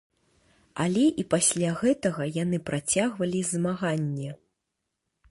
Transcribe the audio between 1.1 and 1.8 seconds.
і пасля